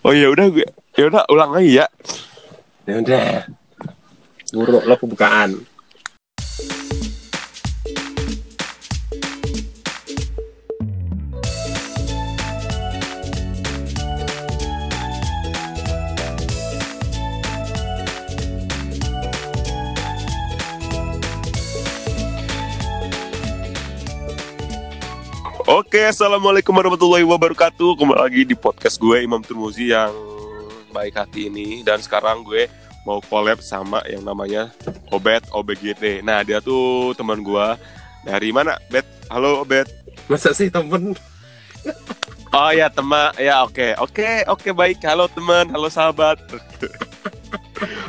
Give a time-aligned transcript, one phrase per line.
[0.00, 0.68] Oh ya udah gue.
[0.96, 1.86] Ya udah ulang lagi ya.
[2.88, 3.28] Ya udah.
[4.50, 5.60] Buruk lo pembukaan.
[25.90, 27.98] Oke, assalamualaikum warahmatullahi wabarakatuh.
[27.98, 30.14] Kembali lagi di podcast gue Imam Turmuzi yang
[30.94, 32.70] baik hati ini dan sekarang gue
[33.02, 34.70] mau collab sama yang namanya
[35.10, 36.22] Obet OBGT.
[36.22, 37.66] Nah dia tuh teman gue
[38.22, 38.78] dari mana?
[38.86, 39.02] Bet,
[39.34, 39.90] halo Obet.
[40.30, 41.18] Masa sih temen?
[42.54, 45.02] Oh ya teman, ya oke, oke, oke baik.
[45.02, 46.38] Halo teman, halo sahabat.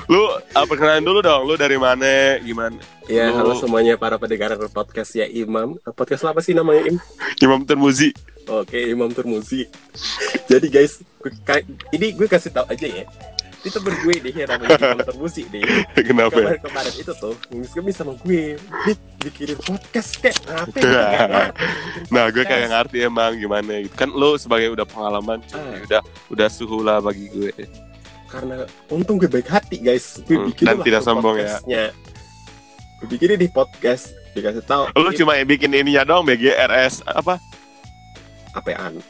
[0.08, 1.42] Lu uh, perkenalan dulu dong.
[1.46, 2.38] Lu dari mana?
[2.40, 2.78] Gimana?
[3.08, 5.76] Ya, Lu- halo semuanya para pendengar podcast ya Imam.
[5.94, 6.98] Podcast lo apa sih namanya Im?
[7.40, 8.12] Imam Turmuzi.
[8.50, 9.70] Oke, Imam Turmuzi.
[10.46, 11.32] Jadi guys, gue,
[11.94, 13.06] ini gue kasih tahu aja ya.
[13.62, 15.62] Ini temen gue deh yang namanya Imam Turmuzi deh.
[16.10, 16.34] Kenapa?
[16.34, 16.58] ya?
[16.58, 18.58] Kemarin-kemarin itu tuh, nge sama gue.
[18.58, 21.30] Bit, bikinin podcast kayak ngerti bikin
[22.10, 22.50] Nah, gue podcast.
[22.50, 23.94] kayak ngerti emang gimana gitu.
[23.94, 25.78] Kan lu sebagai udah pengalaman, cuy, Ah.
[25.86, 26.02] udah
[26.34, 27.54] udah suhu lah bagi gue.
[28.32, 31.92] Karena untung gue baik hati guys gue Hmm, bikin dan tidak sombong ya.
[32.98, 37.36] gue bikin di podcast dikasih tahu Lu ini cuma bikin ininya doang BGRS apa?
[38.52, 39.04] apaan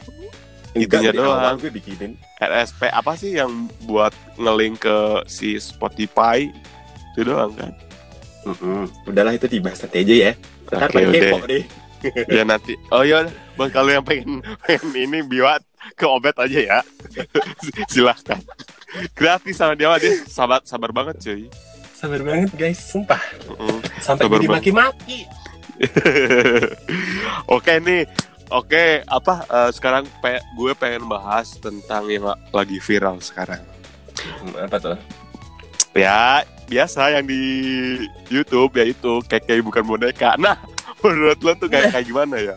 [0.72, 1.54] Itunya Enggak, doang.
[1.56, 6.48] gue bikinin RSP apa sih yang buat ngelink ke si Spotify?
[7.12, 7.76] Itu doang kan?
[8.42, 8.88] Mm-mm.
[9.04, 10.32] udahlah itu dibahas nanti aja ya
[10.66, 11.62] ntar kepo deh
[12.26, 12.74] ya nanti.
[12.90, 14.30] Oh iya, buat kalian yang pengen,
[14.64, 15.62] pengen ini biwat
[15.94, 16.78] ke Obet aja ya.
[17.92, 18.42] Silahkan.
[19.12, 21.46] Gratis sama dia, dia sabar sabar banget cuy.
[21.92, 23.78] sabar banget guys sumpah Mm.
[23.98, 25.22] sampai Sabar dimaki-maki
[27.48, 28.04] Oke nih,
[28.48, 33.62] oke apa eh, sekarang pe- gue pengen bahas tentang yang la- lagi viral sekarang.
[34.38, 34.98] Hmm, apa tuh
[35.92, 37.40] Ya biasa yang di
[38.26, 40.36] YouTube yaitu keke bukan boneka.
[40.36, 40.58] Nah
[41.02, 42.56] menurut lo tuh kayak kayak gimana ya?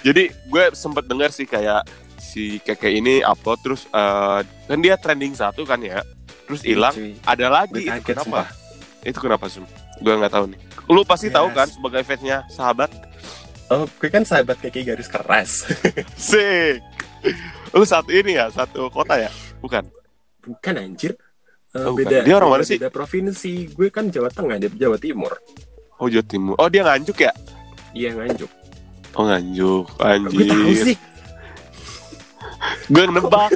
[0.00, 1.82] Jadi gue sempet dengar sih kayak
[2.28, 6.04] si keke ini upload terus eh, kan dia trending satu kan ya,
[6.44, 6.92] terus hilang.
[6.92, 7.16] Cuy.
[7.22, 8.44] Ada lagi Gue itu kenapa?
[8.44, 8.46] sumpah.
[9.00, 9.64] Itu kenapa sum?
[9.98, 10.60] Gue nggak tahu nih.
[10.86, 11.56] Lu pasti tahu Yes.
[11.56, 12.90] kan sebagai fansnya sahabat.
[13.68, 15.68] oh gue kan sahabat keke garis keras
[16.18, 16.80] Sik.
[17.70, 19.28] Lu satu ini ya, satu kota ya?
[19.58, 19.84] Bukan.
[20.40, 21.12] bukan anjir
[21.68, 22.08] Eh, Oh, bukan.
[22.08, 22.76] beda Dia orang mana sih?
[22.76, 25.36] beda provinsi gue kan Jawa Tengah dia Jawa Timur
[25.96, 26.56] Oh, Jawa Timur.
[26.56, 27.32] Oh, dia nganjuk ya?
[27.92, 28.48] iya nganjuk
[29.12, 29.84] Oh, nganjuk.
[30.30, 30.84] gue tahu Anjir.
[30.84, 30.96] sih
[32.86, 33.54] Gue nebak.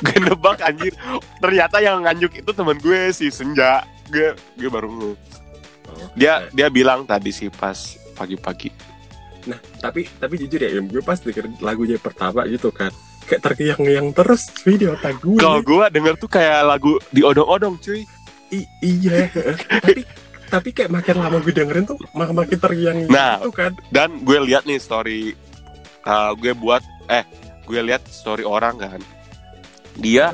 [0.00, 0.92] gue nebak anjir.
[1.38, 3.82] Ternyata yang nganjuk itu teman gue si Senja.
[4.06, 5.16] Gue gue baru
[6.12, 7.76] Dia dia bilang tadi sih pas
[8.12, 8.70] pagi-pagi.
[9.44, 12.88] Nah, tapi tapi jujur ya, gue pas denger lagunya pertama gitu kan,
[13.24, 15.36] kayak terkeyang-keyang terus video otak gue.
[15.36, 18.00] Kalau gue denger tuh kayak lagu diodong-odong, cuy.
[18.48, 19.28] I- iya,
[19.68, 20.02] tapi
[20.46, 23.36] tapi kayak makin lama gue dengerin tuh mak makin terkeyang Nah.
[23.38, 23.76] gitu kan.
[23.90, 25.34] Dan gue lihat nih story
[26.04, 27.24] uh, gue buat eh
[27.64, 29.00] gue lihat story orang kan.
[29.94, 30.32] Dia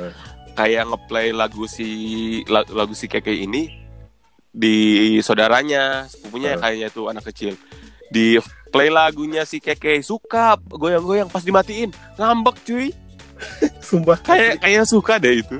[0.51, 1.87] kayak ngeplay lagu si
[2.45, 3.71] la- lagu si keke ini
[4.47, 4.75] di
[5.17, 6.59] saudaranya sepupunya Eh.
[6.59, 7.55] kayaknya itu anak kecil
[8.07, 8.35] di
[8.67, 12.91] play lagunya si keke suka goyang-goyang pas dimatiin ngambek cuy
[13.81, 15.55] Sumpah kayak kayaknya suka deh itu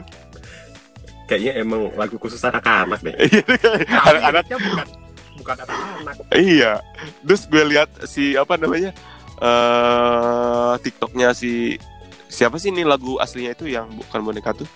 [1.24, 3.16] kayaknya emang lagu khusus anak-anak deh.
[3.16, 4.88] anak-anak Anak-anaknya bukan
[5.38, 6.16] bukan anak-anak.
[6.36, 6.84] iya
[7.24, 8.92] terus gue lihat si apa namanya
[9.42, 11.76] eh tiktoknya si
[12.28, 14.70] siapa sih ini lagu aslinya itu yang bukan boneka tuh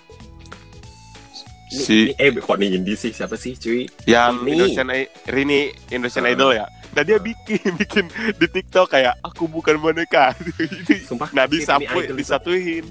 [1.68, 3.86] Ini, si ini- eh kok nih indie sih siapa sih cuy?
[4.06, 4.52] yang Rini.
[4.72, 4.88] Indonesian
[5.26, 6.32] Rini Indonesian Ah.
[6.32, 6.66] Idol ya.
[6.92, 10.32] Nah dia bikin bikin di TikTok kayak aku bukan boneka.
[11.10, 11.30] Sumpah.
[11.32, 12.86] nah ini disapu disatuin.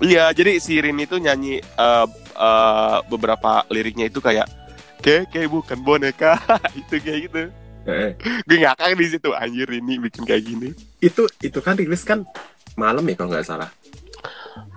[0.00, 4.48] Iya, jadi si Rini itu nyanyi eh, eh, beberapa liriknya itu kayak
[4.98, 6.40] Keke bukan boneka
[6.80, 7.42] itu kayak gitu.
[7.82, 8.12] Eh,
[8.44, 10.68] Gue ngakak di situ anjir Rini bikin kayak gini.
[11.00, 12.22] itu itu kan rilis kan
[12.74, 13.70] malam ya kalau nggak salah.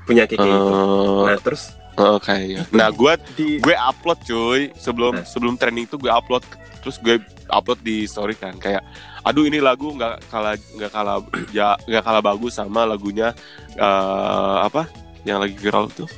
[0.04, 0.48] Punya keke itu.
[0.48, 2.64] Eh, Nah, terus oh, kayaknya.
[2.70, 5.26] Nah, gue di gue upload cuy sebelum Nah.
[5.26, 6.44] sebelum trending tuh gue upload
[6.80, 7.16] terus gue
[7.48, 8.84] upload di story kan kayak
[9.22, 11.24] aduh ini lagu nggak kalah nggak kalah
[11.56, 13.32] ya nggak kalah bagus sama lagunya
[13.72, 14.88] eh, apa
[15.24, 16.12] yang lagi viral tuh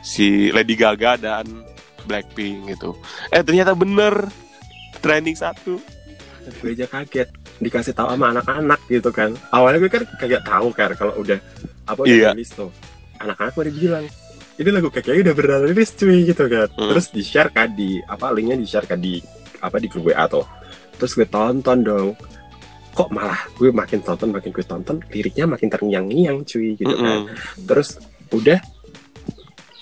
[0.00, 1.46] si Lady Gaga dan
[2.02, 2.98] Blackpink gitu
[3.28, 4.26] eh ternyata bener
[4.98, 5.78] trending satu
[6.50, 7.28] gue aja kaget.
[7.58, 9.34] Dikasih tahu sama anak-anak gitu kan.
[9.50, 11.38] Awalnya gue kan kagak tahu kan kalau udah
[11.84, 12.30] apa udah Iya.
[12.32, 12.70] rilis tuh.
[13.18, 14.06] Anak-anak pada bilang
[14.58, 16.66] ini lagu kakeknya udah beneran rilis cuy gitu kan.
[16.74, 16.90] Hmm.
[16.90, 19.22] terus di share kan di apa linknya di share kan di
[19.58, 20.42] apa di grup WA tuh.
[20.98, 22.08] Terus gue tonton dong.
[22.90, 27.30] Kok malah gue makin tonton makin gue tonton liriknya makin terngiang-ngiang cuy gitu kan.
[27.30, 27.66] Mm-mm.
[27.70, 28.02] terus
[28.34, 28.58] udah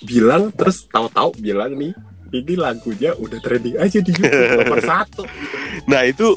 [0.05, 1.97] bilang terus tahu-tahu bilang nih
[2.31, 5.23] ini lagunya udah trending aja di YouTube nomor satu.
[5.91, 6.37] Nah itu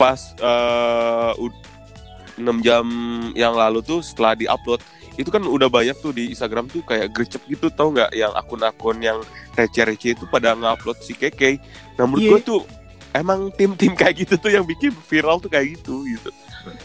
[0.00, 1.60] pas eh, u-
[2.36, 2.86] 6 jam
[3.34, 4.80] yang lalu tuh setelah diupload
[5.14, 8.96] itu kan udah banyak tuh di Instagram tuh kayak gercep gitu tau nggak yang akun-akun
[8.98, 9.20] yang
[9.52, 11.60] receh-receh itu pada ngupload si Keke.
[11.94, 12.32] Nah menurut Iya.
[12.32, 12.60] gue tuh
[13.12, 16.32] emang tim-tim kayak gitu tuh yang bikin viral tuh kayak gitu gitu.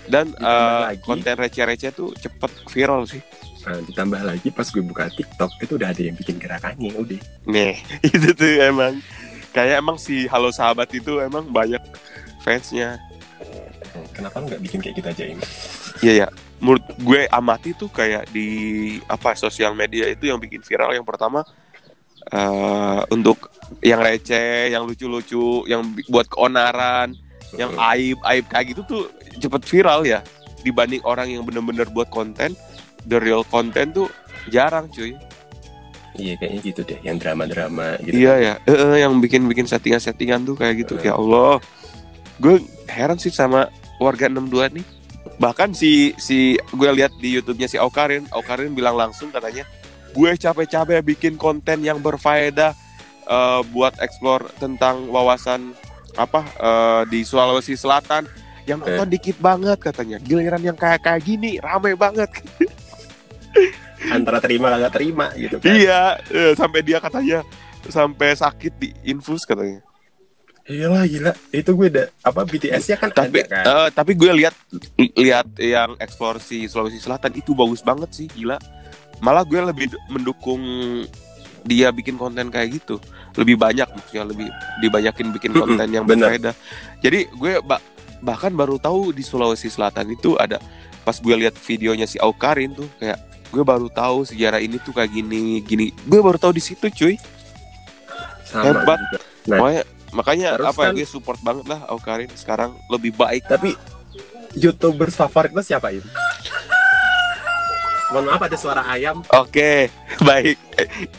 [0.06, 1.01] Dan Ditambah eh, lagi.
[1.01, 3.23] konten receh-receh tuh cepet viral sih.
[3.63, 7.73] nah, ditambah lagi pas gue buka TikTok itu udah ada yang bikin gerakannya udah Nih
[8.06, 9.00] itu tuh emang
[9.50, 11.79] kayak emang si Halo Sahabat itu emang banyak
[12.41, 13.00] fansnya.
[14.15, 15.44] Kenapa lu nggak bikin kayak gitu aja ini
[16.00, 16.27] Iya ya.
[16.63, 18.47] Menurut gue amati tuh kayak di
[19.12, 20.95] apa sosial media itu yang bikin viral.
[20.95, 21.44] Yang pertama
[22.25, 23.53] eh untuk
[23.85, 27.13] yang receh, yang lucu-lucu, yang buat keonaran,
[27.59, 29.01] yang aib aib kayak gitu tuh
[29.38, 30.23] cepet viral ya.
[30.65, 32.57] Dibanding orang yang bener-bener buat konten,
[33.06, 34.07] the real konten tuh
[34.50, 35.13] jarang cuy.
[36.15, 38.15] iya kayaknya gitu deh yang drama-drama gitu.
[38.15, 40.95] Iya ya, eh, yang bikin-bikin settingan-settingan tuh kayak gitu.
[41.03, 41.59] Ya Allah,
[42.39, 43.68] gue heran sih sama
[44.01, 44.86] warga 62 nih.
[45.36, 49.68] Bahkan si si gue lihat di YouTube-nya si Aukarin, Aukarin bilang langsung katanya,
[50.13, 52.71] gue capek-capek bikin konten yang berfaedah
[53.27, 55.75] eh, buat explore tentang wawasan
[56.15, 58.25] apa eh, di Sulawesi Selatan
[58.65, 60.18] yang nonton dikit banget katanya.
[60.24, 62.31] Giliran yang kayak kayak gini rame banget.
[64.12, 67.42] antara terima nggak terima gitu kan iya, eh, sampai dia katanya
[67.86, 69.84] sampai sakit di infus katanya.
[70.65, 71.31] Iyalah gila.
[71.53, 73.63] Itu gue udah apa BTS-nya kan tapi ada kan?
[73.63, 74.56] eh, tapi gue lihat
[75.13, 78.57] lihat yang eksplorasi Sulawesi Selatan itu bagus banget sih gila.
[79.21, 80.62] Malah gue lebih mendukung
[81.62, 82.97] dia bikin konten kayak gitu.
[83.38, 84.50] Lebih banyak maksudnya lebih
[84.81, 86.57] dibanyakin bikin konten yang berbeda.
[86.97, 87.81] Jadi gue ba-
[88.19, 90.57] bahkan baru tahu di Sulawesi Selatan itu ada
[91.06, 93.21] pas gue lihat videonya si Aukarin tuh kayak
[93.53, 95.94] gue baru tahu sejarah ini tuh kayak gini gini.
[96.09, 97.21] Gue baru tahu di situ cuy.
[98.44, 98.97] Sama hebat.
[99.00, 99.19] juga.
[99.45, 99.57] Nah.
[99.61, 99.83] makanya
[100.15, 103.75] makanya Terus apa ya kan- gue support banget lah Aukarin sekarang lebih baik Tapi
[104.56, 106.07] YouTubers favorit lo siapa ini?
[108.06, 109.19] Mohon maaf ada suara ayam.
[109.27, 109.91] Oke,
[110.29, 110.56] baik.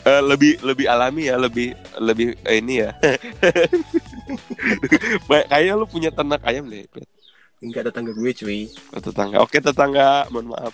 [0.01, 2.95] Eh, lebih lebih alami ya, lebih lebih eh, ini ya.
[5.29, 6.87] Baik, kayaknya lu punya ternak ayam deh.
[7.61, 8.71] Enggak ada tangga gue cuy.
[8.95, 9.37] Oh, tetangga.
[9.43, 10.73] Oke, tetangga, mohon maaf.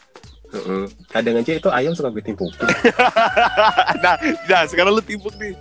[0.53, 0.85] Heeh.
[1.09, 2.61] Kadang aja itu ayam suka gue timpukin.
[4.05, 4.15] nah,
[4.47, 5.57] nah, sekarang lu timpuk nih.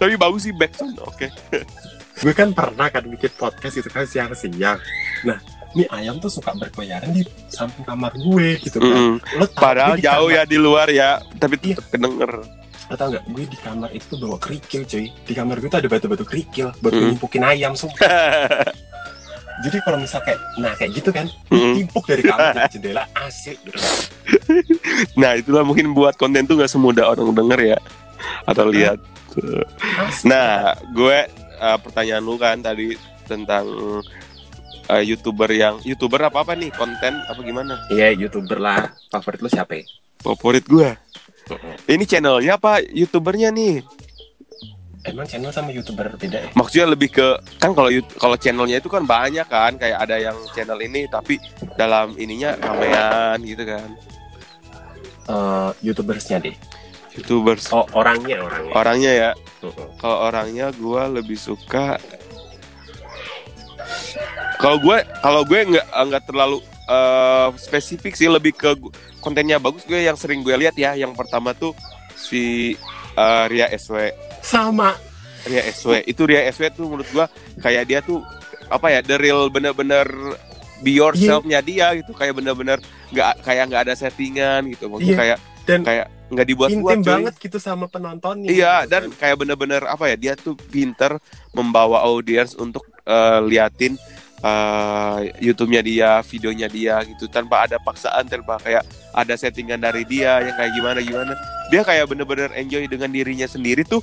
[0.00, 0.96] Tapi bagus sih backsound.
[1.04, 1.28] Oke.
[2.20, 4.76] Gue kan pernah kan bikin podcast itu kan siang-siang.
[5.22, 5.38] Nah,
[5.70, 8.90] ini ayam tuh suka berkeliaran di samping kamar gue gitu kan.
[8.90, 9.14] Mm-mm.
[9.36, 11.80] Lo Padahal jauh kamar- ya di luar ya, tapi Iya.
[11.86, 12.32] kedenger.
[12.86, 13.24] Lo tau nggak?
[13.26, 15.06] Gue di kamar itu tuh bawa kerikil cuy.
[15.08, 16.98] Di kamar gue tuh ada batu-batu kerikil buat Mm.
[16.98, 18.04] gue nimpukin ayam sumpah.
[19.60, 21.74] Jadi kalau misal kayak, nah kayak gitu kan, Mm.
[21.78, 23.76] timpuk dari kamar dari jendela asik gitu.
[25.14, 27.78] nah, itulah mungkin buat konten tuh gak semudah orang denger ya
[28.44, 28.98] atau lihat.
[29.30, 30.26] Asik.
[30.26, 31.18] Nah, gue
[31.60, 32.96] eh, pertanyaan lu kan tadi
[33.28, 33.68] tentang
[34.90, 37.76] eh, youtuber yang youtuber apa apa nih konten apa gimana?
[37.92, 38.90] Iya, youtuber lah.
[39.12, 39.84] Favorit lo siapa ya?
[40.20, 40.90] Favorit gue.
[41.90, 43.82] Ini channelnya apa youtubernya nih?
[45.00, 46.50] Emang channel sama youtuber beda ya?
[46.52, 47.26] Maksudnya lebih ke
[47.56, 47.88] kan kalau
[48.20, 51.40] kalau channelnya itu kan banyak kan kayak ada yang channel ini tapi
[51.80, 53.88] dalam ininya ramean gitu kan.
[55.30, 56.52] Eh, youtubersnya deh.
[57.18, 57.66] Youtubers.
[57.74, 58.72] Oh, orangnya orangnya.
[58.72, 59.30] orangnya ya.
[59.98, 61.98] Kalau orangnya gue lebih suka
[64.60, 68.76] kalau gue kalau gue nggak nggak terlalu eh, spesifik sih lebih ke
[69.18, 70.92] kontennya bagus gue yang sering gue lihat ya.
[70.94, 71.72] Yang pertama tuh
[72.14, 72.74] si
[73.16, 74.12] eh, Ria SW
[74.44, 74.94] Sama.
[75.48, 77.26] Ria SW itu Ria SW tuh menurut gue
[77.60, 78.20] kayak dia tuh
[78.70, 80.06] apa ya the real bener-bener
[80.80, 82.12] be yourself-nya dia gitu.
[82.12, 82.78] Kayak bener-bener
[83.10, 84.92] nggak kayak nggak ada settingan gitu.
[84.92, 87.12] Maksudnya Iya, kayak dan kayak nggak dibuat-buat Intim cuy.
[87.18, 88.48] banget gitu sama penontonnya.
[88.48, 89.18] Iya, gitu dan kan.
[89.18, 90.16] kayak bener-bener apa ya?
[90.16, 91.18] Dia tuh pinter
[91.50, 93.98] membawa audiens untuk eh, liatin
[94.40, 100.38] eh, YouTube-nya dia, videonya dia gitu tanpa ada paksaan, tanpa kayak ada settingan dari dia
[100.40, 101.32] yang kayak gimana gimana.
[101.74, 104.00] Dia kayak bener-bener enjoy dengan dirinya sendiri tuh.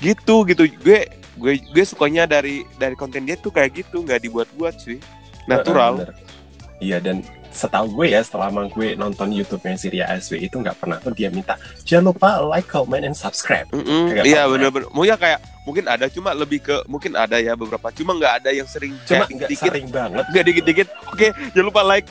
[0.00, 0.64] Gitu gitu.
[0.80, 1.04] Gue
[1.36, 4.96] gue gue sukanya dari dari konten dia tuh kayak gitu, nggak dibuat-buat sih.
[5.46, 6.10] Natural.
[6.80, 7.24] Iya dan
[7.56, 11.32] setahu gue ya selama gue nonton YouTube-nya si Ria SW itu nggak pernah tuh dia
[11.32, 11.56] minta
[11.88, 13.64] jangan lupa like, comment, and subscribe.
[13.72, 14.42] Mm-mm, Kayak Iya.
[14.92, 17.90] Mau ya kayak mungkin ada cuma lebih ke mungkin ada ya beberapa.
[17.90, 21.66] Cuma nggak ada yang sering Cuma kayak nggak dikit sering banget, nggak dikit-dikit oke jangan
[21.66, 22.06] lupa like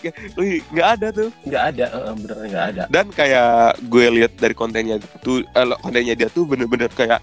[0.74, 2.84] nggak ada tuh nggak ada, eh, beneran nggak ada.
[2.90, 7.22] dan kayak gue lihat dari kontennya tuh eh, kontennya dia tuh bener-bener kayak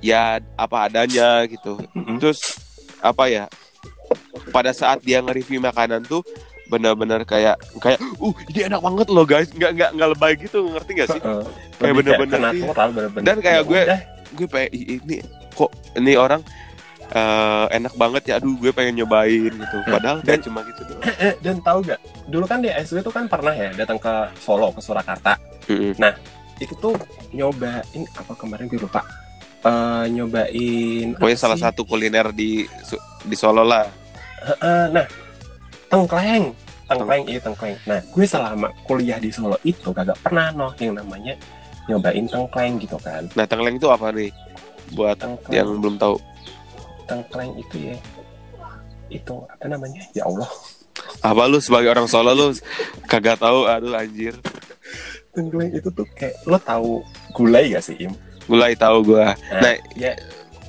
[0.00, 2.16] ya apa adanya gitu Mm-mm.
[2.16, 2.40] terus
[3.04, 3.44] apa ya
[4.50, 6.24] pada saat dia nge-review makanan tuh
[6.70, 9.50] benar-benar kayak kayak uh ini enak banget loh guys.
[9.50, 11.20] Nggak nggak nggak lebay gitu ngerti gak sih?
[11.20, 11.42] Heeh.
[11.76, 12.88] Kayak bener-bener natural
[13.20, 14.00] Dan kayak Ya gue- udah.
[14.30, 15.16] gue pengen "Ih, ini
[15.50, 16.40] kok ini orang
[17.10, 18.34] eh, enak banget ya?
[18.38, 19.76] Aduh gue pengen nyobain gitu.
[19.84, 21.02] Padahal Dan- cuma gitu doang.
[21.18, 24.70] Eh, dan tahu gak dulu kan di SW tuh kan pernah ya datang ke Solo
[24.70, 25.34] ke Surakarta.
[25.66, 25.98] Mm-mm.
[26.56, 26.92] itu tuh
[27.32, 27.82] nyobain
[28.14, 29.00] apa kemarin gue lupa.
[29.60, 31.64] Eh, nyobain pokoknya salah sih?
[31.64, 32.62] satu kuliner di
[33.20, 33.88] di Solo lah.
[34.40, 35.04] Heeh, nah
[35.90, 36.54] tengkleng.
[36.86, 37.76] Tengkleng iya tengkleng.
[37.84, 41.34] Nah gue selama kuliah di Solo itu kagak pernah noh yang namanya
[41.90, 43.26] nyobain tengkleng gitu kan.
[43.34, 44.30] Nah tengkleng itu apa nih?
[44.94, 45.54] Buat tengkleng.
[45.54, 46.16] yang belum tahu.
[47.06, 47.96] Tengkleng itu ya
[49.10, 50.02] itu apa namanya?
[50.14, 50.50] Ya Allah.
[51.22, 52.46] Apa lu sebagai orang Solo lu
[53.10, 53.66] kagak tahu?
[53.66, 54.34] Aduh anjir.
[55.30, 57.02] Tengkleng itu tuh kayak lo tahu
[57.34, 58.14] gulai gak sih im?
[58.50, 59.34] Mulai tahu gua.
[59.62, 60.14] Nah ya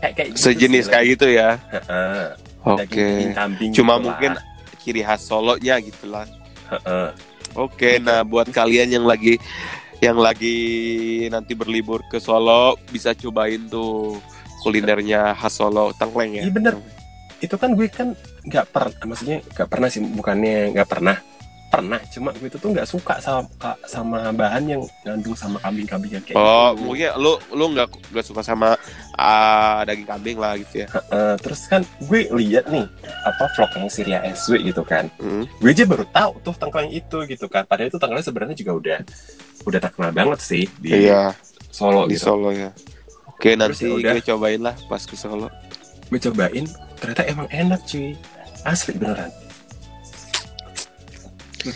[0.01, 1.49] kayak kayak gitu sejenis sih, kayak gitu ya?
[1.69, 2.25] Heeh,
[2.65, 3.07] oke.
[3.33, 4.50] Kambing cuma gitu mungkin lah.
[4.81, 6.25] Ciri khas Solonya gitu lah
[6.71, 7.07] Heeh.
[7.59, 9.35] Oke, nah buat kalian yang lagi
[10.00, 10.55] yang lagi
[11.27, 14.17] nanti berlibur ke Solo bisa cobain tuh
[14.63, 16.47] kulinernya khas Solo tengkleng ya.
[16.47, 16.75] Iya, bener.
[17.41, 18.13] itu kan gue kan
[18.45, 21.17] nggak per maksudnya nggak pernah sih bukannya nggak pernah
[21.71, 23.47] pernah cuma gue itu tuh nggak suka sama
[23.85, 26.83] sama bahan yang ngandung sama kambing-kambingan kayak Oh, gitu.
[26.83, 28.75] mungkin lu lu nggak nggak suka sama
[29.13, 30.87] ah, daging kambing lah gitu ya.
[31.07, 32.83] Eh, terus kan gue lihat nih
[33.23, 35.47] apa vlog yang Syria SW gitu kan Hmm.
[35.47, 38.99] gue aja baru tahu tuh tengkleng itu gitu kan padahal itu tengkleng sebenarnya juga udah
[39.63, 41.31] udah terkenal banget sih di Iya,
[41.67, 42.75] Solo di gitu Solo ya.
[43.31, 44.13] Oke, nanti ya udah.
[44.13, 45.47] gue cobain lah pas ke Solo.
[46.03, 48.11] gue cobain ternyata emang enak cuy
[48.61, 49.31] asli beneran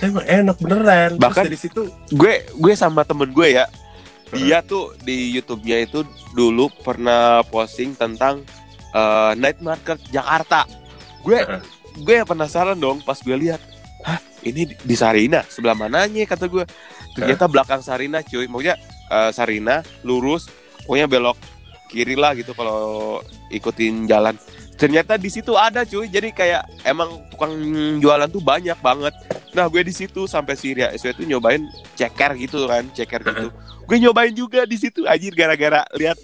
[0.02, 1.10] emang enak beneran.
[1.12, 3.66] Terus Bahkan- dari situ Gue gue sama temen gue ya.
[4.30, 6.02] Dia tuh di YouTube-nya itu
[6.32, 8.42] dulu pernah posting tentang
[8.92, 10.66] eh, night market Jakarta.
[11.22, 11.42] Gue
[11.98, 13.62] gue penasaran dong pas gue lihat
[14.04, 15.44] hah ini di- di Sarina?
[15.46, 16.26] Sebelah mananya?
[16.26, 16.64] kata gue.
[17.14, 18.46] Ternyata belakang Sarina cuy.
[18.46, 18.76] Maksudnya
[19.08, 20.50] eh, Sarina lurus
[20.84, 21.38] pokoknya belok
[21.86, 24.36] kiri lah gitu kalau ikutin jalan
[24.76, 26.08] ternyata di situ ada cuy.
[26.08, 27.52] Jadi kayak emang tukang
[28.00, 29.16] jualan tuh banyak banget.
[29.56, 31.64] Nah gue di situ sampai si Ria SW tuh nyobain
[31.96, 33.48] ceker gitu kan ceker gitu.
[33.88, 36.20] Gue nyobain juga di situ anjir gara-gara lihat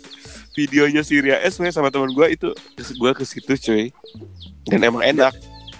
[0.52, 3.86] videonya si Ria SW sama teman gue itu gue ke situ cuy.
[4.68, 5.34] Dan emang enak.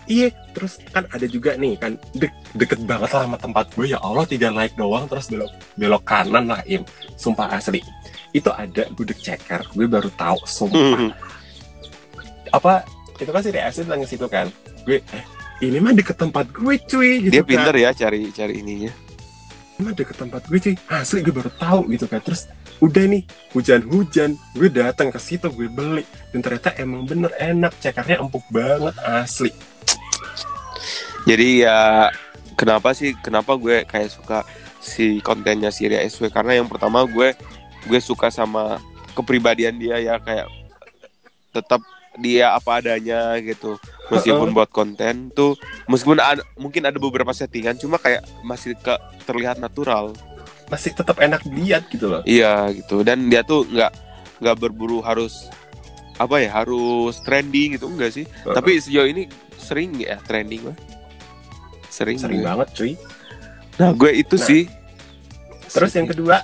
[0.10, 3.94] Iya, terus kan ada juga nih kan de- deket banget lah sama tempat gue.
[3.94, 6.84] Ya Allah tiga naik doang terus belok belok kanan lah im,
[7.16, 7.80] sumpah asli.
[8.32, 11.12] Itu ada gudeg ceker gue baru tahu sumpah
[12.52, 12.84] apa
[13.18, 14.48] itu kan si DSC bilang ke situ kan.
[14.84, 15.24] Gue eh
[15.62, 17.50] ini mah deket tempat gue cuy gitu dia kan.
[17.50, 18.92] pinter ya cari cari ininya.
[19.78, 20.76] Ini mah deket tempat gue cuy.
[20.90, 22.20] Asli gue baru tahu gitu kan.
[22.20, 22.50] Terus
[22.82, 26.04] udah nih hujan-hujan gue datang ke situ gue beli.
[26.34, 29.54] Dan ternyata emang bener enak cekernya empuk banget asli.
[31.30, 32.10] Jadi ya
[32.58, 34.42] kenapa sih kenapa gue kayak suka
[34.82, 37.38] si kontennya si Ria SW karena yang pertama gue
[37.86, 38.82] gue suka sama
[39.14, 40.50] kepribadian dia ya kayak
[41.54, 41.86] tetap
[42.20, 43.80] dia apa adanya gitu.
[44.12, 45.56] Meskipun buat konten tuh
[45.88, 48.92] meskipun ada, mungkin ada beberapa settingan cuma kayak masih ke
[49.24, 50.12] terlihat natural.
[50.68, 52.22] Masih tetap enak dilihat gitu loh.
[52.28, 53.04] Iya gitu.
[53.08, 53.92] Dan dia tuh nggak
[54.44, 55.48] nggak berburu harus
[56.20, 58.26] apa ya harus trending gitu enggak sih.
[58.44, 60.78] Tapi sejauh ini sering ya trending lah.
[61.88, 62.48] Sering sering gue.
[62.48, 62.94] banget cuy.
[63.80, 64.64] Nah gue itu Nah, sih.
[65.72, 66.44] Terus yang kedua?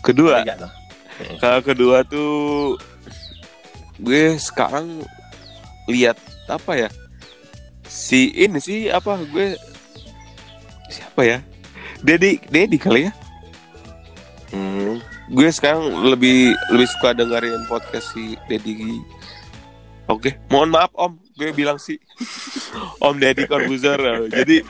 [0.00, 0.40] Kedua.
[1.36, 2.80] Kalau kedua tuh
[4.00, 5.04] gue sekarang
[5.86, 6.16] lihat
[6.48, 6.88] apa ya?
[7.84, 9.54] Si ini sih apa gue
[10.88, 11.38] siapa ya?
[12.00, 13.12] Dedi Dedi kali ya?
[14.50, 14.98] Hmm,
[15.30, 18.98] gue sekarang lebih lebih suka dengerin podcast si Dedi
[20.10, 21.14] oke mohon maaf om.
[21.38, 21.96] Gue bilang sih.
[23.04, 24.28] Om Dedi Corbuzier.
[24.28, 24.60] Jadi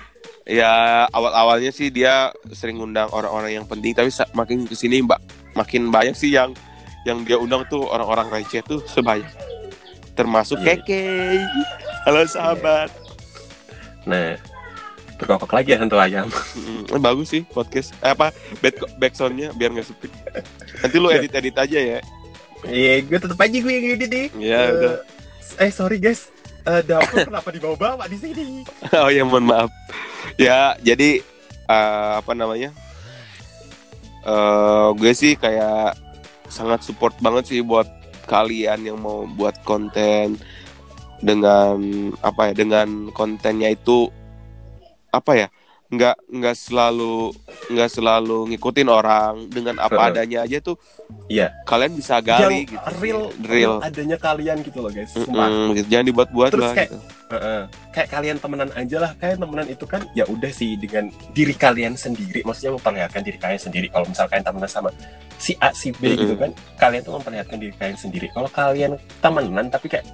[0.46, 3.90] ya awal awalnya sih dia sering undang orang-orang yang penting.
[3.90, 4.06] Tapi
[4.38, 5.18] makin ke sini mbak
[5.58, 6.54] makin banyak sih yang
[7.02, 9.28] yang dia undang tuh orang-orang receh tuh sebanyak
[10.12, 10.76] termasuk Iya.
[10.76, 11.04] Keke.
[12.04, 12.90] Halo sahabat.
[14.04, 14.36] Nah
[15.16, 16.28] berkokok lagi ya hantu ayam.
[16.56, 17.92] Mm, bagus sih podcast.
[18.00, 18.32] Eh, apa?
[18.58, 20.08] Back backsoundnya biar nggak sepi.
[20.80, 21.98] Nanti lu edit edit aja ya.
[22.62, 24.26] Iya gue tetep aja gue yang edit nih.
[24.38, 24.94] Ya Eh, udah.
[25.58, 26.28] eh sorry guys.
[26.62, 28.44] Eh, dapur kenapa dibawa-bawa di sini?
[28.96, 29.70] Oh ya mohon maaf.
[30.36, 31.24] Ya jadi
[31.64, 32.72] eh, apa namanya?
[34.20, 35.96] Eh gue sih kayak
[36.50, 37.86] sangat support banget sih buat
[38.26, 40.38] kalian yang mau buat konten
[41.22, 41.78] dengan
[42.20, 44.08] apa ya dengan kontennya itu
[45.10, 45.48] apa ya
[45.90, 47.34] nggak nggak selalu
[47.66, 50.78] nggak selalu ngikutin orang dengan apa adanya aja tuh
[51.26, 51.50] Iya.
[51.66, 55.86] kalian bisa gali yang gitu real, real adanya kalian gitu loh guys sumpah Mm-mm, gitu.
[55.90, 56.98] jangan dibuat-buat Terus lah kayak- gitu.
[57.30, 57.62] Heeh.
[57.90, 61.94] kayak kalian temenan aja lah kayak temenan itu kan ya udah sih dengan diri kalian
[61.94, 64.90] sendiri maksudnya memperlihatkan diri kalian sendiri kalau misalkan temenan sama
[65.36, 66.18] si A si B Mm-mm.
[66.20, 70.06] gitu kan kalian tuh memperlihatkan diri kalian sendiri kalau kalian temenan tapi kayak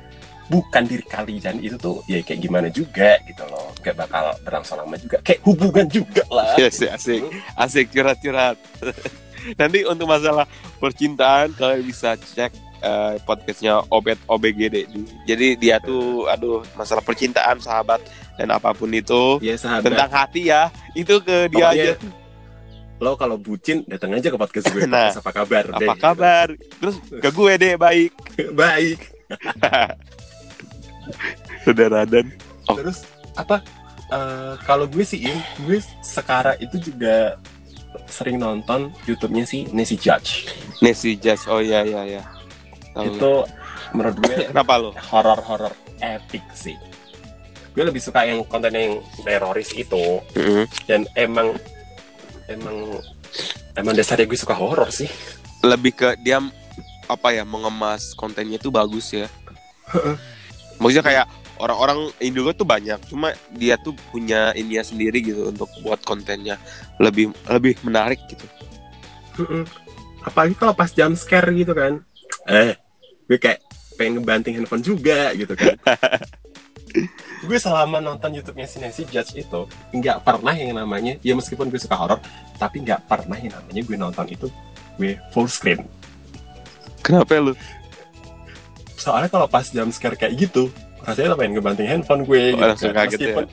[0.49, 1.59] bukan diri kalian.
[1.63, 3.71] Itu tuh ya kayak gimana juga gitu loh.
[3.83, 5.19] Gak bakal berlangsung lama juga.
[5.23, 6.55] Kayak hubungan juga lah.
[6.61, 7.23] Iya sih, asik.
[7.59, 8.57] Asik curhat-curhat.
[9.61, 10.49] Nanti untuk masalah
[10.83, 12.51] percintaan kalian bisa cek
[12.83, 14.91] eh, podcastnya Obet OBGD
[15.23, 18.03] jadi dia tuh aduh masalah percintaan sahabat
[18.37, 19.39] dan apa pun itu.
[19.45, 19.87] Ya sahabat.
[19.87, 20.73] Tentang hati ya.
[20.99, 21.95] Itu ke dia Pokoknya, aja.
[22.97, 24.83] lo kalau bucin datang aja ke podcast gue.
[24.89, 26.47] Nah, podcast apa kabar deh, apa kabar?
[26.57, 28.13] Terus ke gue deh baik.
[28.37, 28.53] Gitu.
[28.57, 28.99] baik
[31.65, 32.31] saudara dan
[32.67, 32.75] Oh.
[32.75, 33.07] terus
[33.39, 33.63] apa?
[34.07, 37.39] Eh, kalau gue sih Im, gue sekarang itu juga
[38.07, 40.51] sering nonton YouTube-nya si Nancy Judge.
[40.83, 42.23] Nancy Jazz oh iya iya iya.
[42.95, 43.07] Tahu.
[43.07, 43.33] itu
[43.95, 46.75] menurut gue kenapa lo horor-horor epic sih.
[47.75, 50.23] Gue lebih suka yang konten yang teroris itu.
[50.87, 51.55] Dan emang
[52.51, 53.03] emang
[53.75, 55.11] emang dasarnya gue suka horor sih.
[55.67, 56.39] Lebih ke dia
[57.07, 59.31] apa ya mengemas kontennya itu bagus ya
[60.79, 66.01] maksudnya kayak orang-orang Indo tuh banyak cuma dia tuh punya ininya sendiri gitu untuk buat
[66.05, 66.61] kontennya
[67.01, 68.45] lebih lebih menarik gitu.
[69.37, 69.69] Mm-mm.
[70.25, 72.01] apalagi kalau pas jam scare gitu kan.
[72.49, 72.75] Eh
[73.29, 73.61] gue kayak
[73.97, 75.77] pengen ngebanting handphone juga gitu kan.
[77.45, 81.77] Gue selama nonton YouTube-nya si Nancy Judge itu nggak pernah yang namanya ya meskipun gue
[81.77, 82.17] suka horor
[82.57, 84.47] tapi nggak pernah yang namanya gue nonton itu
[84.97, 85.85] gue full screen.
[87.05, 87.53] Kenapa lu
[89.07, 90.67] soalnya kalau pas jam scare kayak gitu
[91.01, 93.07] rasanya pengen ngebanting handphone gue Oh, gitu kan.
[93.07, 93.27] kaget ya?
[93.31, 93.45] meskipun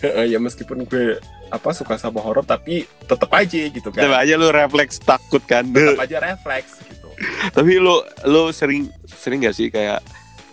[0.00, 1.18] Heeh, ya meskipun gue
[1.50, 5.66] apa suka sama horor tapi tetep aja gitu kan coba aja lu refleks takut kan
[5.66, 7.08] tetep aja refleks gitu
[7.50, 9.98] tapi lu lu sering sering gak sih kayak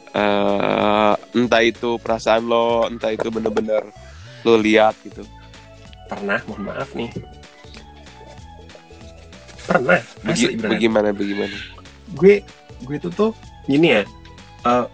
[0.10, 3.86] eh entah itu perasaan lo entah itu bener-bener
[4.42, 5.22] lu lihat gitu
[6.08, 7.08] pernah mohon maaf nih
[9.62, 10.72] pernah Begi- asli beneran.
[10.74, 11.56] bagaimana bagaimana
[12.14, 12.36] gue
[12.82, 13.32] gue tuh tuh
[13.66, 14.04] gini ya
[14.68, 14.86] eh,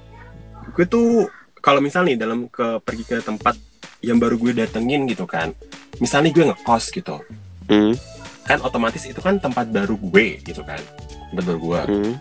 [0.77, 1.27] gue tuh
[1.63, 3.55] kalau misal nih dalam ke pergi ke tempat
[4.03, 5.55] yang baru gue datengin gitu kan
[6.01, 7.23] misalnya gue ngekos gitu.
[7.71, 7.95] Hmm,
[8.43, 10.79] kan otomatis itu kan tempat baru gue gitu kan
[11.31, 11.81] tempat baru gue.
[11.87, 12.13] Hmm.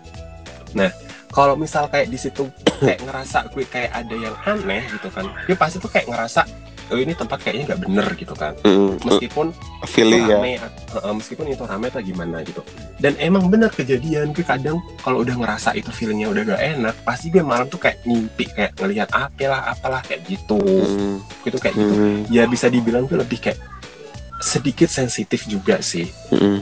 [1.33, 2.47] kalau misal kayak di situ
[2.81, 6.45] kayak ngerasa gue kayak ada yang aneh gitu kan gue pasti tuh kayak ngerasa
[6.93, 8.53] oh ini tempat kayaknya nggak bener gitu kan.
[8.63, 9.01] Hmm.
[9.03, 9.47] meskipun
[9.89, 10.39] feeling ya.
[10.39, 10.61] rame,
[11.01, 12.61] uh, meskipun itu rame atau gimana gitu.
[13.01, 17.33] Dan emang bener kejadian gue kadang kalau udah ngerasa itu feelingnya udah gak enak pasti
[17.33, 20.61] gue malam tuh kayak ngimpi kayak ngelihat apalah apalah kayak gitu.
[20.61, 21.95] Hmm, gitu kayak gitu.
[21.97, 23.59] Hmm, ya bisa dibilang tuh lebih kayak
[24.45, 26.07] sedikit sensitif juga sih.
[26.31, 26.61] Hmm.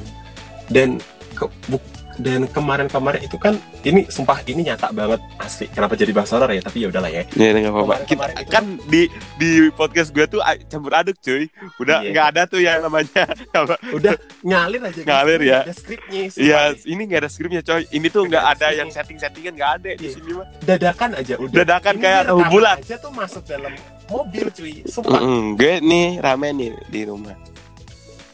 [0.71, 1.03] dan
[1.35, 1.89] ke, bu-
[2.20, 6.61] dan kemarin-kemarin itu kan ini sumpah ini nyata banget asli kenapa jadi bahas horor ya
[6.61, 7.94] tapi ya udahlah ya Ya nggak apa-apa.
[8.04, 11.48] Kita itu- kan di di podcast gue tuh campur aduk cuy.
[11.76, 12.11] Udah Iya.
[12.11, 13.22] nggak ada tuh yang namanya
[13.56, 13.74] apa?
[13.90, 15.00] udah ngalir aja.
[15.00, 15.61] Ngalir ya.
[15.62, 17.83] ada skripnya Iya, ini nggak ada skripnya coy.
[17.88, 18.96] Ini tuh nggak ada ada yang skripnya.
[19.18, 20.12] setting-settingan nggak ada di Iya.
[20.12, 20.46] sini mah.
[20.61, 22.76] dadakan aja udah Dadakan Ini kayak rekaman bulan.
[22.78, 23.72] aja tuh masuk dalam
[24.06, 27.35] mobil cuy sumpah Mm-mm, gue nih rame nih di rumah.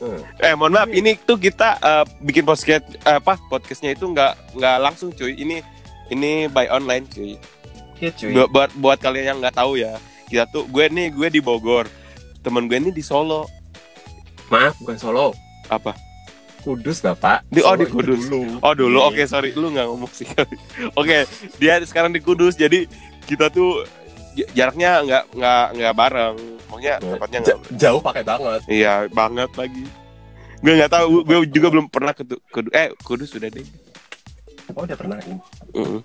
[0.06, 0.22] Hmm.
[0.38, 4.76] Eh mohon maaf, ini tuh kita eh, bikin podcast eh, apa podcastnya itu nggak nggak
[4.78, 5.34] langsung cuy.
[5.34, 5.58] Ini
[6.08, 7.34] ini by online cuy.
[7.96, 11.28] Iya cuy Buat, buat buat kalian yang nggak tahu ya, kita tuh gue nih gue
[11.28, 11.90] di Bogor,
[12.40, 13.50] temen gue nih di Solo.
[14.46, 15.34] maaf bukan Solo
[15.66, 15.90] Apa?
[16.60, 18.20] Kudus bapak Di- oh, Solo di Kudus.
[18.26, 18.58] dulu.
[18.60, 19.06] Oh dulu, Iya.
[19.08, 20.26] oke sorry, lu nggak ngomong sih.
[21.00, 22.86] oke, dia sekarang di Kudus, jadi
[23.24, 23.82] kita tuh
[24.50, 27.48] jaraknya nggak nggak nggak bareng, maksudnya tempatnya nggak.
[27.48, 29.84] Ja- jauh pakai banget Iya banget lagi.
[30.56, 32.72] Gue nggak tahu, gue juga belum pernah ke Kudus.
[32.72, 33.64] Eh Kudus sudah deh.
[34.68, 35.38] oh udah pernah ini
[35.72, 36.00] Heeh.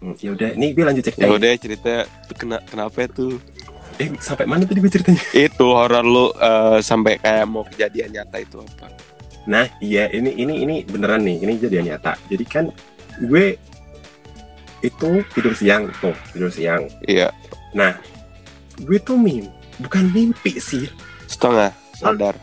[0.00, 1.92] hmm, ya udah ini gue lanjut Ya cerita udah cerita
[2.34, 3.38] kena kenapa tuh?
[3.94, 8.36] eh sampai mana tadi gue ceritanya Itu horor lu eh, sampai kayak mau kejadian nyata
[8.36, 8.90] itu apa?
[9.46, 12.64] nah iya ini ini ini beneran nih ini jadi nyata jadi kan
[13.22, 13.44] gue
[14.80, 16.88] itu tidur siang tuh tidur siang.
[17.04, 17.28] Iya,
[17.76, 17.96] nah
[18.80, 20.86] gue tuh mimpi bukan mimpi sih.
[21.26, 22.36] Setengah sadar.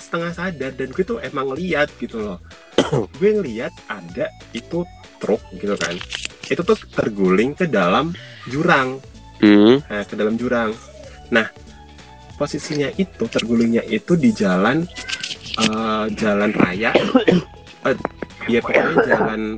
[0.00, 2.38] setengah sadar dan gue tuh emang lihat gitu loh.
[3.20, 4.82] Gue ngeliat ada itu
[5.20, 5.92] truk gitu kan.
[6.48, 8.10] Itu tuh terguling ke dalam
[8.48, 8.98] jurang.
[9.44, 9.84] Hmm.
[9.86, 10.72] nah, ke dalam jurang.
[11.30, 11.46] Nah
[12.40, 14.88] posisinya itu tergulingnya itu di jalan
[15.60, 16.90] eh, jalan raya.
[17.80, 17.96] Eh,
[18.44, 19.56] ya pokoknya jalan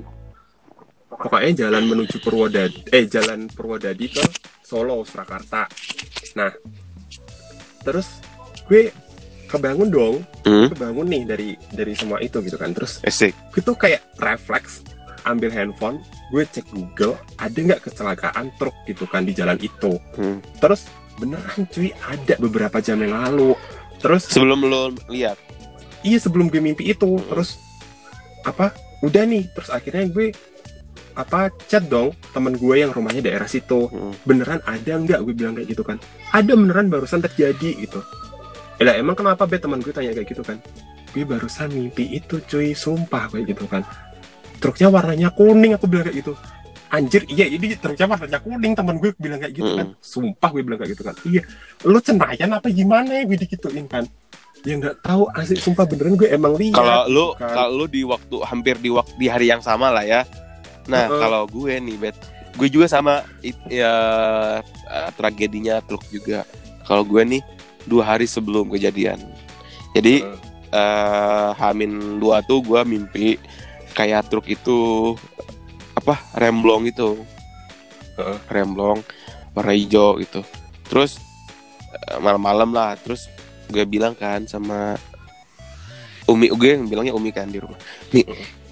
[1.23, 4.23] pokoknya jalan menuju Purwodadi eh jalan Purwodadi ke
[4.61, 5.71] Solo Surakarta
[6.35, 6.51] nah
[7.81, 8.19] terus
[8.65, 8.91] gue
[9.47, 10.67] kebangun dong Hmm.
[10.67, 13.31] kebangun nih dari dari semua itu gitu kan terus Esik.
[13.55, 14.83] gue tuh kayak refleks
[15.23, 20.43] ambil handphone gue cek Google ada nggak kecelakaan truk gitu kan di jalan itu Hmm.
[20.59, 23.55] terus beneran cuy ada beberapa jam yang lalu
[23.97, 25.39] terus Sebelum lo lihat.
[26.03, 27.55] iya sebelum gue mimpi itu terus
[28.43, 30.35] apa udah nih terus akhirnya gue
[31.15, 33.89] apa chat dong teman gue yang rumahnya daerah situ.
[33.89, 34.13] Hmm.
[34.25, 35.19] beneran ada nggak?
[35.23, 35.97] Gue bilang kayak gitu kan.
[36.33, 38.01] Ada beneran barusan terjadi gitu.
[38.81, 40.59] Ya lah, emang kenapa be teman gue tanya kayak gitu kan?
[41.13, 42.73] Gue barusan mimpi itu cuy.
[42.73, 43.85] Sumpah kayak gitu kan.
[44.59, 46.35] Truknya warnanya kuning aku bilang kayak gitu.
[46.93, 48.73] Anjir iya ini truknya warnanya kuning.
[48.75, 49.87] Teman gue bilang kayak gitu kan.
[50.01, 51.15] Sumpah gue bilang kayak gitu kan.
[51.23, 51.43] Iya
[51.85, 53.11] lu cenayan apa gimana?
[53.13, 54.05] Ya gue dikituin kan.
[54.63, 57.51] Ya nggak tahu asli sumpah beneran gue emang lihat Kalau lu kan.
[57.51, 60.23] kalau lu di waktu hampir di waktu di hari yang sama lah ya.
[60.91, 61.21] Nah, Heeh.
[61.21, 62.17] kalau gue nih, Bet,
[62.59, 63.93] gue juga sama it- ya
[64.65, 66.43] eh, tragedinya truk juga.
[66.83, 67.43] Kalau gue nih
[67.87, 69.19] dua hari sebelum kejadian.
[69.95, 70.39] Jadi Heeh.
[70.73, 73.37] eh Hamin dua tuh gue mimpi
[73.93, 75.13] kayak truk itu
[75.93, 77.21] apa remblong itu
[78.17, 78.39] Heeh.
[78.49, 79.05] remblong
[79.53, 80.41] warna hijau gitu
[80.89, 81.21] terus
[82.09, 83.29] eh, malam-malam lah terus
[83.69, 84.97] gue bilang kan sama
[86.25, 87.77] Umi gue yang bilangnya Umi kan di rumah
[88.09, 88.25] nih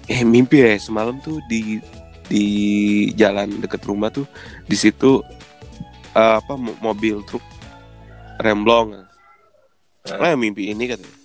[0.09, 1.77] eh mimpi ya semalam tuh di
[2.29, 4.29] di jalan deket rumah tuh
[4.69, 5.21] di situ
[6.13, 7.43] eh, apa mo- mobil truk
[8.41, 9.05] remblong.
[10.05, 11.17] Eh mimpi ini katanya.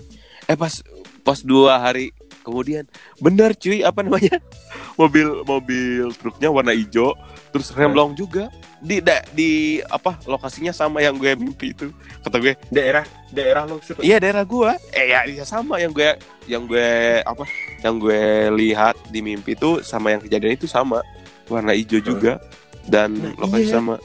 [0.48, 0.80] Eh pas
[1.24, 2.12] pas dua hari
[2.46, 2.86] kemudian
[3.18, 4.38] benar cuy apa namanya?
[5.00, 7.12] Mobil mobil truknya warna hijau
[7.50, 8.48] terus remblong juga.
[8.80, 11.90] Di da- di apa lokasinya sama yang gue mimpi itu.
[12.22, 16.64] Kata gue daerah daerah lo iya daerah gue eh ya iya sama yang gue yang
[16.64, 17.44] gue apa
[17.82, 18.22] yang gue
[18.56, 21.02] lihat di mimpi itu sama yang kejadian itu sama.
[21.50, 22.40] Warna hijau juga
[22.86, 23.76] dan Nah, lokasi iya.
[23.76, 24.00] sama.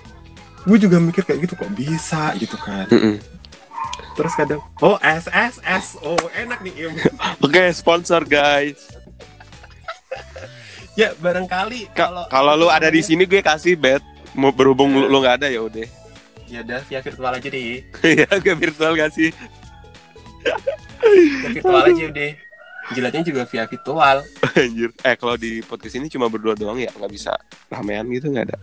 [0.67, 2.35] Gue juga mikir kayak gitu kok bisa?
[2.35, 2.85] Gitu kan.
[2.91, 3.15] Mm-mm.
[4.15, 6.93] Terus kadang oh SSS oh enak nih Im.
[7.45, 8.91] Oke sponsor guys.
[10.99, 14.03] Ya barangkali Ka- kalau lu ada di sini gue kasih bet.
[14.35, 15.87] Mau berhubung lu lu nggak ada ya udah.
[16.51, 17.79] Ya udah via virtual aja deh.
[18.19, 19.31] Ya gue virtual gak sih?
[21.01, 22.31] Via virtual aja udah.
[22.91, 24.17] Jilatnya juga via virtual.
[24.59, 24.91] Anjir.
[24.99, 26.91] Eh kalau di podcast ini cuma berdua doang ya?
[26.91, 27.31] Nggak bisa
[27.71, 28.59] ramean gitu nggak ada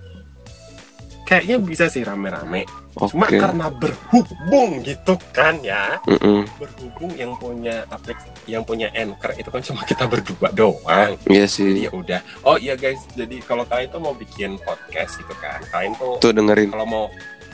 [1.29, 2.65] kayaknya bisa sih rame-rame.
[2.97, 3.15] Oke.
[3.15, 6.01] cuma karena berhubung gitu kan ya.
[6.09, 6.49] Mm-mm.
[6.57, 8.17] berhubung yang punya aplik
[8.49, 11.15] yang punya anchor itu kan cuma kita berdua doang.
[11.29, 11.85] Iya sih.
[11.85, 12.25] Ya udah.
[12.49, 16.33] Oh iya guys jadi kalau kalian tuh mau bikin podcast gitu kan kalian tuh tuh
[16.33, 16.73] dengerin.
[16.73, 17.05] kalau mau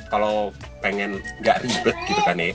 [0.07, 0.37] kalau
[0.79, 2.55] pengen nggak ribet gitu kan ya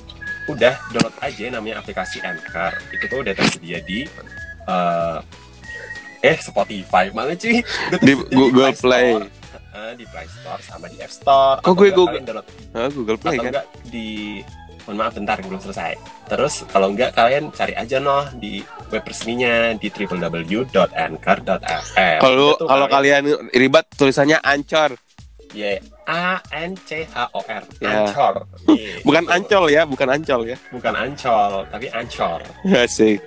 [0.50, 2.74] udah download aja namanya aplikasi Anchor.
[2.96, 4.08] Itu tuh udah tersedia di
[4.66, 5.20] eh
[6.24, 7.12] eh Spotify.
[7.14, 7.62] Mana cuy
[8.02, 9.14] di Google Play.
[9.14, 9.39] Store,
[9.94, 11.58] di Play Store sama di App Store.
[11.60, 13.52] Atau gue Google- download Ah, Google Play atau kan?
[13.52, 14.08] enggak di
[14.82, 15.94] mohon maaf bentar belum selesai.
[16.26, 19.88] Terus kalau enggak kalian cari aja noh di web resminya di
[20.90, 24.98] www.anchor.fm kalau kalau kalian ribet tulisannya ancor
[25.52, 28.06] Y A N C H O R Ya.
[28.06, 29.02] Ancor Gitu.
[29.02, 30.58] bukan ancol ya bukan ancol ya.
[30.70, 32.42] Bukan ancol tapi ancor
[32.76, 33.22] asik.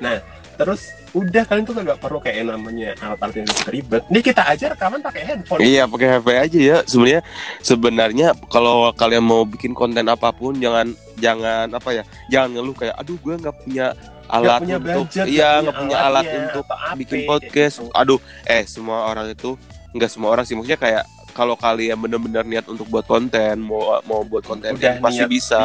[0.55, 5.01] Terus udah kalian tuh gak perlu kayak namanya alat-alat yang ribet ini kita aja rekaman
[5.05, 6.79] pakai handphone Iya pakai HP aja ya.
[6.89, 7.21] Sebenarnya
[7.61, 10.89] sebenarnya kalau kalian mau bikin konten apa pun jangan
[11.21, 13.87] jangan apa ya jangan ngeluh kayak aduh gue nggak punya
[14.33, 17.75] alat punya untuk budget, iya nggak punya alat alatnya, untuk apa, bikin kayak podcast.
[17.77, 17.93] gitu.
[17.93, 19.51] Aduh eh semua orang itu
[19.93, 24.21] nggak semua orang sih maksudnya kayak kalau kalian bener-bener niat untuk buat konten mau mau
[24.25, 25.59] buat konten udah pasti niat bisa.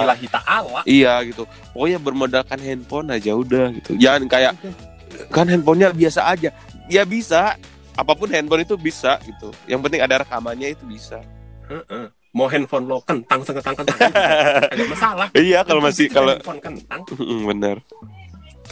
[0.87, 1.43] Iya gitu.
[1.75, 3.95] Pokoknya bermodalkan handphone aja udah gitu.
[3.99, 4.51] Jangan kayak
[5.27, 6.49] kan handphonenya biasa aja.
[6.87, 7.55] Ya bisa.
[7.93, 9.49] Apa pun handphone itu bisa gitu.
[9.65, 11.19] Yang penting ada rekamannya itu bisa.
[11.65, 12.07] Heeh.
[12.31, 14.13] mau handphone lo kentang sekentang kentang
[14.77, 17.01] ada masalah Iya kalau masih kita kalau handphone kentang
[17.49, 17.77] bener.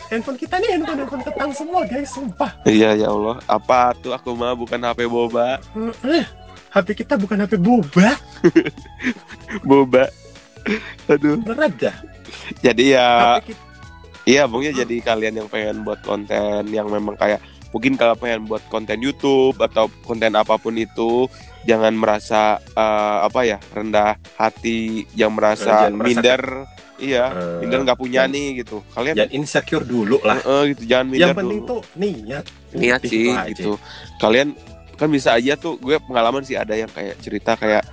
[0.05, 3.41] handphone kita nih handphone handphone kentang semua guys sumpah Iya ya Allah.
[3.49, 5.57] Apa tuh aku mah bukan HP boba.
[5.73, 6.23] Heeh.
[6.69, 8.13] HP kita bukan HP boba
[9.69, 10.13] Boba.
[11.09, 11.41] Aduh.
[11.41, 11.95] beneran dah
[12.61, 13.64] Jadi ya HP kita
[14.25, 18.63] iya pokoknya jadi kalian yang pengen buat konten yang memang kayak mungkin kalau pengen buat
[18.67, 21.27] konten YouTube atau konten apa pun itu
[21.63, 26.43] jangan merasa eh, apa ya rendah hati, jangan merasa Jangan merasa minder.
[26.95, 28.79] Iya, Eh, minder nggak punya dan- nih gitu.
[28.89, 31.69] Kalian jangan insecure dulu lah eh, gitu jangan minder yang penting dulu.
[31.69, 33.51] tuh niat niat sih aja.
[33.51, 33.71] gitu
[34.15, 34.55] kalian
[34.95, 37.83] kan bisa aja tuh gue pengalaman sih ada yang kayak cerita kayak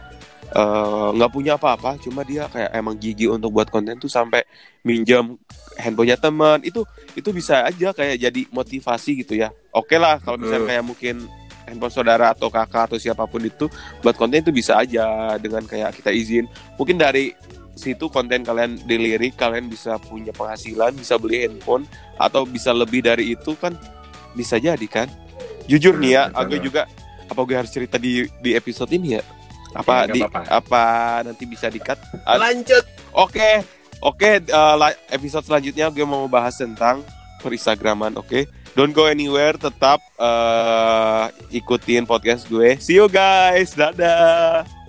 [0.53, 4.45] eh, nggak punya apa-apa cuma dia kayak emang gigi untuk buat konten tuh sampai
[4.85, 5.37] minjam
[5.81, 6.61] handphonenya teman.
[6.63, 6.85] Itu
[7.17, 9.51] itu bisa aja kayak jadi motivasi gitu ya.
[9.73, 11.17] Oke lah kalau misalnya kayak mungkin
[11.67, 13.71] handphone saudara atau kakak atau siapa pun itu
[14.05, 16.45] buat konten itu bisa aja dengan kayak kita izin.
[16.77, 17.33] Mungkin dari
[17.73, 21.89] situ konten kalian dilirik kalian bisa punya penghasilan bisa beli handphone
[22.21, 23.73] atau bisa lebih dari itu kan
[24.37, 25.09] bisa jadi kan.
[25.71, 26.85] Jujur nih ya aku juga
[27.31, 29.23] apa gue harus cerita di di episode ini ya
[29.73, 30.85] apa Ya, di apa
[31.23, 32.85] nanti bisa dikat Lanjut.
[33.13, 33.61] Oke,
[34.01, 34.41] oke.
[34.41, 37.05] eh, la- episode selanjutnya gue mau bahas tentang
[37.39, 38.17] peristagraman.
[38.17, 39.55] Oke, don't go anywhere.
[39.55, 42.77] Tetap eh, ikutin podcast gue.
[42.79, 43.73] See you guys.
[43.73, 44.82] Dadah.